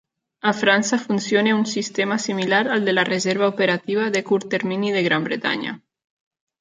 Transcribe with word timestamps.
A 0.51 0.51
França 0.59 0.97
funciona 1.01 1.51
un 1.57 1.67
sistema 1.73 2.17
similar 2.23 2.61
al 2.77 2.87
de 2.89 2.95
la 2.95 3.03
Reserva 3.11 3.51
Operativa 3.53 4.09
de 4.17 4.25
Curt 4.31 4.49
Termini 4.55 4.95
de 4.97 5.05
Gran 5.09 5.29
Bretanya. 5.29 5.77